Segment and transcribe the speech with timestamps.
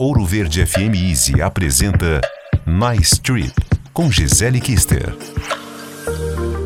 [0.00, 2.20] Ouro Verde FM Easy apresenta
[2.64, 3.52] Nice Trip
[3.92, 5.12] com Gisele Kister.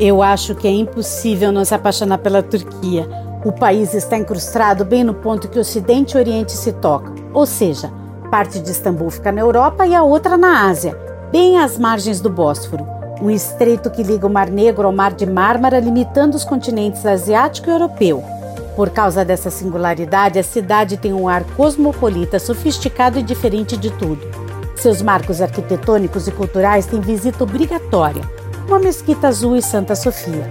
[0.00, 3.06] Eu acho que é impossível não se apaixonar pela Turquia.
[3.44, 7.92] O país está incrustado bem no ponto que Ocidente e Oriente se tocam, ou seja,
[8.30, 10.98] parte de Istambul fica na Europa e a outra na Ásia,
[11.30, 12.86] bem às margens do Bósforo.
[13.20, 17.68] Um estreito que liga o Mar Negro ao Mar de Mármara, limitando os continentes asiático
[17.68, 18.37] e europeu.
[18.78, 24.20] Por causa dessa singularidade, a cidade tem um ar cosmopolita, sofisticado e diferente de tudo.
[24.76, 28.22] Seus marcos arquitetônicos e culturais têm visita obrigatória,
[28.62, 30.48] como a Mesquita Azul e Santa Sofia.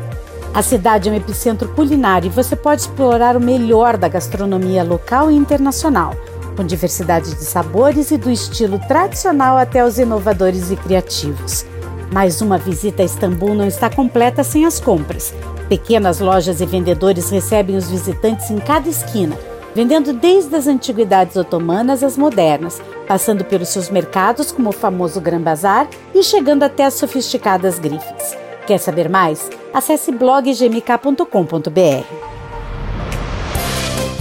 [0.53, 5.31] A cidade é um epicentro culinário e você pode explorar o melhor da gastronomia local
[5.31, 6.13] e internacional,
[6.57, 11.65] com diversidade de sabores e do estilo tradicional até os inovadores e criativos.
[12.11, 15.33] Mais uma visita a Istambul não está completa sem as compras.
[15.67, 19.37] Pequenas lojas e vendedores recebem os visitantes em cada esquina,
[19.75, 25.41] vendendo desde as antiguidades otomanas às modernas, passando pelos seus mercados, como o famoso Gran
[25.41, 28.37] Bazar, e chegando até as sofisticadas grifes.
[28.65, 29.49] Quer saber mais?
[29.73, 32.26] Acesse bloggmk.com.br.